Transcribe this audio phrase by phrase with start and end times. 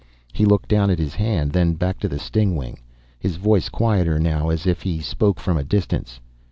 [0.33, 2.79] He looked down at his hand, then back to the stingwing.
[3.19, 6.19] His voice quieter now, as if he spoke from a distance.